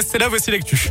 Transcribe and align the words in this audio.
restez 0.00 0.18
là, 0.18 0.28
voici 0.28 0.50
l'actu. 0.50 0.90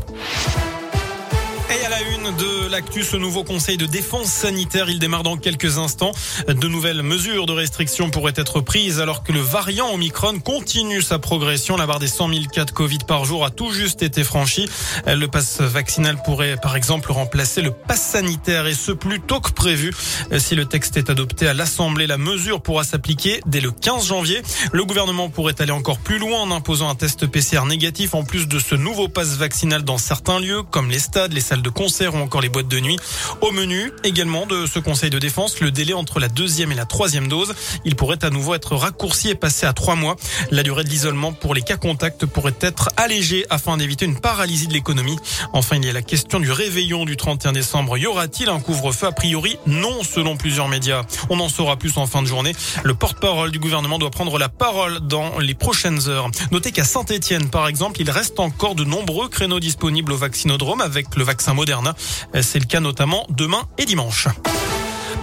De 2.38 2.70
l'actu, 2.70 3.04
ce 3.04 3.18
nouveau 3.18 3.44
conseil 3.44 3.76
de 3.78 3.88
défense 3.88 4.28
sanitaire, 4.28 4.88
il 4.88 5.00
démarre 5.00 5.24
dans 5.24 5.36
quelques 5.36 5.80
instants. 5.80 6.12
De 6.48 6.68
nouvelles 6.68 7.02
mesures 7.02 7.48
de 7.48 7.54
restriction 7.54 8.12
pourraient 8.12 8.34
être 8.36 8.62
prises 8.62 9.00
alors 9.00 9.24
que 9.24 9.32
le 9.32 9.40
variant 9.40 9.92
Omicron 9.94 10.38
continue 10.40 11.02
sa 11.02 11.18
progression. 11.18 11.76
La 11.76 11.88
barre 11.88 11.98
des 11.98 12.08
100 12.08 12.30
000 12.30 12.46
cas 12.54 12.66
de 12.66 12.72
Covid 12.72 13.00
par 13.08 13.26
jour 13.26 13.46
a 13.46 13.50
tout 13.50 13.72
juste 13.72 14.04
été 14.04 14.24
franchie. 14.24 14.70
Le 15.08 15.26
pass 15.26 15.60
vaccinal 15.62 16.22
pourrait 16.24 16.58
par 16.62 16.76
exemple 16.76 17.12
remplacer 17.12 17.64
le 17.64 17.72
pass 17.72 18.02
sanitaire 18.02 18.68
et 18.68 18.76
ce 18.76 18.92
plus 18.92 19.22
tôt 19.22 19.40
que 19.40 19.52
prévu. 19.52 19.92
Si 20.38 20.54
le 20.54 20.66
texte 20.66 20.98
est 20.98 21.10
adopté 21.10 21.48
à 21.48 21.56
l'Assemblée, 21.56 22.06
la 22.06 22.18
mesure 22.18 22.62
pourra 22.62 22.84
s'appliquer 22.84 23.40
dès 23.48 23.62
le 23.62 23.72
15 23.72 24.06
janvier. 24.06 24.44
Le 24.72 24.86
gouvernement 24.86 25.30
pourrait 25.30 25.60
aller 25.60 25.72
encore 25.72 25.98
plus 25.98 26.20
loin 26.20 26.42
en 26.42 26.52
imposant 26.52 26.90
un 26.90 26.96
test 26.96 27.26
PCR 27.26 27.66
négatif 27.66 28.14
en 28.14 28.24
plus 28.24 28.48
de 28.48 28.60
ce 28.60 28.76
nouveau 28.76 29.08
pass 29.08 29.30
vaccinal 29.30 29.84
dans 29.84 29.98
certains 29.98 30.40
lieux 30.40 30.62
comme 30.62 30.92
les 30.92 31.00
stades, 31.00 31.34
les 31.34 31.42
salles 31.42 31.64
de 31.64 31.70
concert 31.70 32.19
ou 32.20 32.24
encore 32.24 32.42
les 32.42 32.50
boîtes 32.50 32.68
de 32.68 32.80
nuit. 32.80 32.98
Au 33.42 33.52
menu 33.52 33.92
également 34.04 34.46
de 34.46 34.66
ce 34.66 34.80
conseil 34.80 35.10
de 35.10 35.20
défense, 35.20 35.60
le 35.60 35.72
délai 35.72 35.94
entre 35.94 36.20
la 36.20 36.28
deuxième 36.28 36.72
et 36.72 36.76
la 36.76 36.86
troisième 36.86 37.28
dose. 37.28 37.54
Il 37.86 37.96
pourrait 37.96 38.24
à 38.24 38.30
nouveau 38.30 38.56
être 38.56 38.76
raccourci 38.76 39.30
et 39.30 39.36
passer 39.36 39.66
à 39.66 39.74
trois 39.74 39.96
mois. 39.96 40.16
La 40.52 40.64
durée 40.64 40.84
de 40.84 40.90
l'isolement 40.90 41.34
pour 41.34 41.54
les 41.54 41.62
cas 41.62 41.78
contacts 41.78 42.26
pourrait 42.26 42.56
être 42.62 42.90
allégée 42.98 43.46
afin 43.50 43.78
d'éviter 43.78 44.06
une 44.06 44.20
paralysie 44.20 44.68
de 44.68 44.74
l'économie. 44.74 45.18
Enfin, 45.54 45.78
il 45.78 45.86
y 45.86 45.90
a 45.90 45.94
la 45.94 46.02
question 46.02 46.40
du 46.40 46.52
réveillon 46.52 47.06
du 47.06 47.18
31 47.18 47.54
décembre. 47.54 47.98
Y 47.98 48.06
aura-t-il 48.06 48.50
un 48.50 48.60
couvre-feu 48.60 49.08
A 49.08 49.12
priori, 49.12 49.58
non, 49.66 50.04
selon 50.04 50.38
plusieurs 50.38 50.68
médias. 50.68 51.04
On 51.30 51.40
en 51.40 51.50
saura 51.50 51.78
plus 51.78 51.98
en 51.98 52.06
fin 52.06 52.22
de 52.22 52.28
journée. 52.28 52.54
Le 52.84 52.94
porte-parole 52.94 53.52
du 53.52 53.60
gouvernement 53.60 54.00
doit 54.00 54.12
prendre 54.12 54.38
la 54.38 54.50
parole 54.50 55.00
dans 55.02 55.40
les 55.40 55.54
prochaines 55.54 56.08
heures. 56.08 56.30
Notez 56.52 56.72
qu'à 56.72 56.84
Saint-Etienne, 56.84 57.50
par 57.50 57.68
exemple, 57.68 58.02
il 58.02 58.10
reste 58.10 58.40
encore 58.40 58.76
de 58.76 58.84
nombreux 58.84 59.30
créneaux 59.30 59.60
disponibles 59.60 60.12
au 60.12 60.18
vaccinodrome 60.18 60.82
avec 60.82 61.16
le 61.16 61.24
vaccin 61.24 61.54
Moderna. 61.54 61.96
C'est 62.42 62.60
le 62.60 62.66
cas 62.66 62.80
notamment 62.80 63.26
demain 63.30 63.68
et 63.78 63.86
dimanche. 63.86 64.28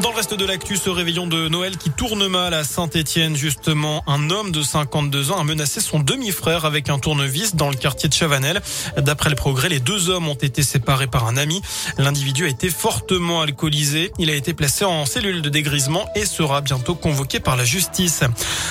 Dans 0.02 0.10
le 0.10 0.16
reste 0.16 0.34
de 0.34 0.44
l'actu, 0.44 0.76
ce 0.76 0.90
réveillon 0.90 1.26
de 1.26 1.48
Noël 1.48 1.78
qui 1.78 1.90
tourne 1.90 2.28
mal 2.28 2.52
à 2.52 2.64
Saint-Étienne, 2.64 3.34
justement, 3.34 4.04
un 4.06 4.28
homme 4.28 4.52
de 4.52 4.62
52 4.62 5.30
ans 5.30 5.38
a 5.38 5.44
menacé 5.44 5.80
son 5.80 6.00
demi-frère 6.00 6.66
avec 6.66 6.90
un 6.90 6.98
tournevis 6.98 7.56
dans 7.56 7.70
le 7.70 7.76
quartier 7.76 8.10
de 8.10 8.14
Chavanel. 8.14 8.60
D'après 8.98 9.30
le 9.30 9.36
progrès, 9.36 9.70
les 9.70 9.80
deux 9.80 10.10
hommes 10.10 10.28
ont 10.28 10.34
été 10.34 10.62
séparés 10.62 11.06
par 11.06 11.26
un 11.26 11.38
ami. 11.38 11.62
L'individu 11.96 12.44
a 12.44 12.48
été 12.48 12.68
fortement 12.68 13.40
alcoolisé. 13.40 14.12
Il 14.18 14.28
a 14.28 14.34
été 14.34 14.52
placé 14.52 14.84
en 14.84 15.06
cellule 15.06 15.40
de 15.40 15.48
dégrisement 15.48 16.06
et 16.14 16.26
sera 16.26 16.60
bientôt 16.60 16.94
convoqué 16.94 17.40
par 17.40 17.56
la 17.56 17.64
justice. 17.64 18.20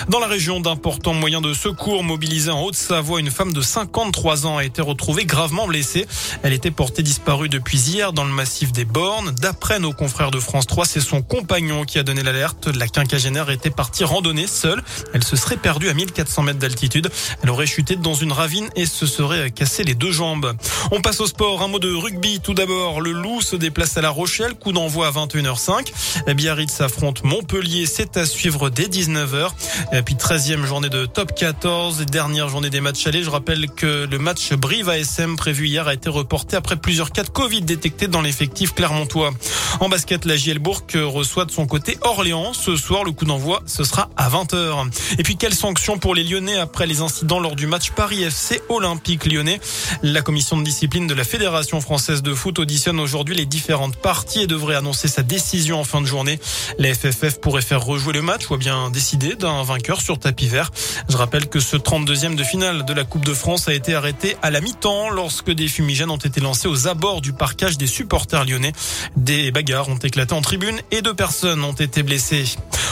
Dans 0.10 0.20
la 0.20 0.28
région 0.28 0.60
d'importants 0.60 1.16
moyens 1.16 1.42
de 1.42 1.56
secours 1.56 2.04
mobilisés 2.04 2.52
en 2.52 2.62
Haute-Savoie, 2.62 3.20
une 3.20 3.32
femme 3.32 3.52
de 3.52 3.62
53 3.62 4.46
ans 4.46 4.58
a 4.58 4.64
été 4.64 4.82
retrouvée 4.82 5.26
gravement 5.26 5.66
blessée. 5.66 6.06
Elle 6.44 6.54
était 6.54 6.72
portée 6.72 7.02
disparue 7.02 7.50
depuis 7.50 7.80
hier 7.80 8.14
dans 8.14 8.26
le 8.26 8.32
massif 8.32 8.72
des 8.72 8.86
Bornes. 8.86 9.34
D'après 9.42 9.80
nos 9.80 9.92
confrères 9.92 10.30
de 10.30 10.40
France 10.40 10.68
3, 10.68 10.86
c'est 10.86 11.02
son 11.02 11.15
compagnon 11.22 11.84
qui 11.84 12.00
a 12.00 12.04
donné 12.04 12.24
l'alerte. 12.24 12.68
La 12.68 12.88
quinquagénaire 12.88 13.50
était 13.50 13.70
partie 13.70 14.04
randonner 14.04 14.48
seule. 14.48 14.82
Elle 15.14 15.24
se 15.24 15.36
serait 15.36 15.58
perdue 15.58 15.90
à 15.90 15.94
1400 15.94 16.44
mètres 16.44 16.60
d'altitude. 16.60 17.10
Elle 17.44 17.50
aurait 17.50 17.66
chuté 17.66 17.96
dans 17.96 18.14
une 18.14 18.32
ravine 18.32 18.70
et 18.76 18.86
se 18.86 19.06
serait 19.06 19.52
cassé 19.52 19.84
les 19.84 19.96
deux 19.96 20.12
jambes. 20.12 20.54
On 20.92 21.02
passe 21.02 21.20
au 21.22 21.28
sport. 21.28 21.62
Un 21.62 21.68
mot 21.68 21.80
de 21.80 21.94
rugby 21.94 22.40
tout 22.40 22.54
d'abord. 22.54 23.02
Le 23.02 23.12
Loup 23.12 23.42
se 23.42 23.56
déplace 23.56 23.98
à 23.98 24.02
La 24.02 24.10
Rochelle. 24.10 24.54
Coup 24.56 24.72
d'envoi 24.72 25.08
à 25.08 25.12
21h05. 25.12 26.34
Biarritz 26.34 26.82
affronte 26.82 27.24
Montpellier. 27.24 27.86
C'est 27.86 28.18
à 28.18 28.26
suivre 28.26 28.70
dès 28.70 28.86
19h. 28.86 29.50
Et 29.94 30.02
puis 30.02 30.16
13e 30.16 30.66
journée 30.66 30.90
de 30.90 31.06
top 31.06 31.34
14. 31.36 32.06
Dernière 32.06 32.50
journée 32.50 32.70
des 32.70 32.82
matchs 32.82 33.08
allés. 33.08 33.24
Je 33.24 33.30
rappelle 33.30 33.70
que 33.70 34.08
le 34.10 34.20
match 34.20 34.54
Brive 34.54 34.90
ASM 34.90 35.36
prévu 35.36 35.68
hier 35.68 35.88
a 35.88 35.94
été 35.94 36.10
reporté 36.10 36.56
après 36.56 36.76
plusieurs 36.76 37.12
cas 37.12 37.24
de 37.24 37.30
Covid 37.30 37.62
détectés 37.62 38.08
dans 38.08 38.22
l'effectif 38.22 38.74
clermontois. 38.74 39.32
En 39.80 39.90
basket, 39.90 40.26
la 40.26 40.36
Gielbourg 40.36 40.86
reçoit 41.06 41.46
de 41.46 41.52
son 41.52 41.68
côté 41.68 41.98
Orléans. 42.02 42.54
Ce 42.54 42.76
soir, 42.76 43.04
le 43.04 43.12
coup 43.12 43.26
d'envoi, 43.26 43.62
ce 43.66 43.84
sera 43.84 44.10
à 44.18 44.30
20h. 44.30 44.90
Et 45.18 45.24
puis, 45.24 45.38
quelles 45.38 45.56
sanctions 45.56 45.98
pour 45.98 46.16
les 46.16 46.24
Lyonnais 46.24 46.58
après 46.58 46.88
les 46.88 47.02
incidents 47.02 47.40
lors 47.40 47.56
du 47.56 47.68
match 47.68 47.92
Paris 47.92 48.24
FC 48.24 48.62
Olympique 48.70 49.26
Lyonnais? 49.26 49.60
La 50.04 50.22
commission 50.22 50.58
de 50.58 50.64
discipline 50.64 51.08
de 51.08 51.14
la 51.14 51.24
Fédération 51.24 51.82
française 51.82 52.22
de 52.22 52.34
foot 52.34 52.60
auditionne 52.60 53.00
aujourd'hui 53.00 53.36
les 53.36 53.46
différentes 53.46 53.96
parties 53.96 54.42
et 54.42 54.48
devrait 54.48 54.76
annoncer 54.76 55.08
sa 55.08 55.24
décision 55.24 55.80
en 55.80 55.84
fin 55.84 56.02
de 56.02 56.08
journée. 56.08 56.40
La 56.78 56.94
FFF 56.94 57.40
pourrait 57.40 57.62
faire 57.62 57.84
rejouer 57.84 58.14
le 58.14 58.22
match 58.22 58.50
ou 58.50 58.58
bien 58.58 58.90
décider 58.90 59.36
d'un 59.36 59.64
vainqueur 59.64 60.02
sur 60.02 60.20
tapis 60.20 60.48
vert. 60.48 60.72
Je 61.10 61.18
rappelle 61.18 61.48
que 61.48 61.60
ce 61.60 61.78
32e 61.78 62.36
de 62.36 62.44
finale 62.44 62.86
de 62.86 62.94
la 62.94 63.04
Coupe 63.04 63.26
de 63.26 63.34
France 63.34 63.68
a 63.68 63.74
été 63.74 63.94
arrêté 63.94 64.38
à 64.42 64.52
la 64.52 64.62
mi-temps 64.62 65.10
lorsque 65.10 65.52
des 65.52 65.68
fumigènes 65.68 66.10
ont 66.10 66.18
été 66.18 66.42
lancés 66.42 66.68
aux 66.68 66.88
abords 66.88 67.22
du 67.22 67.34
parcage 67.34 67.78
des 67.78 67.88
supporters 67.88 68.46
lyonnais. 68.46 68.74
Des 69.16 69.52
bagarres 69.52 69.90
ont 69.90 69.98
éclaté 69.98 70.34
en 70.34 70.42
tribune 70.42 70.80
deux 71.02 71.14
personnes 71.14 71.64
ont 71.64 71.74
été 71.74 72.04
blessées. 72.04 72.46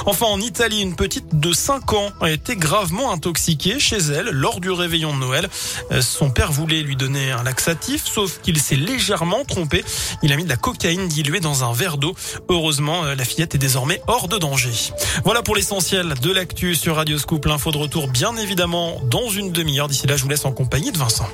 Enfin, 0.06 0.26
en 0.26 0.40
Italie, 0.42 0.82
une 0.82 0.96
petite 0.96 1.40
de 1.40 1.54
5 1.54 1.94
ans 1.94 2.10
a 2.20 2.30
été 2.30 2.56
gravement 2.56 3.12
intoxiquée 3.12 3.80
chez 3.80 3.98
elle 3.98 4.30
lors 4.32 4.60
du 4.60 4.70
réveillon 4.70 5.14
de 5.14 5.20
Noël. 5.20 5.50
Euh, 5.92 6.02
son 6.02 6.30
père 6.30 6.52
voulait 6.52 6.82
lui 6.82 6.96
donner 6.96 7.32
un 7.32 7.44
laxatif, 7.44 8.06
sauf 8.06 8.40
qu'il 8.42 8.60
s'est 8.60 8.76
légèrement 8.76 9.46
trompé. 9.46 9.86
Il 10.22 10.34
a 10.34 10.36
mis 10.36 10.44
de 10.44 10.50
la 10.50 10.58
cocaïne 10.58 11.08
diluée 11.08 11.40
dans 11.40 11.64
un 11.64 11.74
verre 11.74 11.98
d'eau. 11.98 12.16
Heureusement, 12.50 13.06
euh, 13.06 13.16
la 13.16 13.24
fillette 13.24 13.56
est 13.56 13.60
désormais 13.60 14.02
hors 14.08 14.28
de 14.28 14.38
danger. 14.38 14.94
Voilà 15.24 15.42
pour 15.42 15.56
l'essentiel 15.56 16.14
de 16.22 16.32
l'actu 16.32 16.76
sur 16.76 16.96
Radio 16.96 17.18
Scoop. 17.18 17.46
L'info 17.46 17.72
de 17.72 17.78
retour, 17.78 18.08
bien 18.08 18.36
évidemment, 18.36 19.00
dans 19.10 19.30
une 19.30 19.52
demi-heure. 19.52 19.88
D'ici 19.88 20.08
là, 20.08 20.18
je 20.18 20.24
vous 20.24 20.30
laisse 20.30 20.46
en 20.46 20.52
compagnie 20.52 20.92
de 20.92 20.98
Vincent. 20.98 21.28